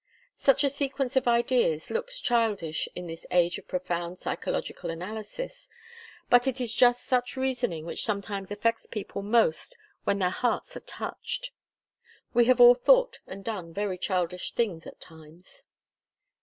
[0.39, 5.69] Such a sequence of ideas looks childish in this age of profound psychological analysis,
[6.27, 10.79] but it is just such reasoning which sometimes affects people most when their hearts are
[10.79, 11.51] touched.
[12.33, 15.65] We have all thought and done very childish things at times.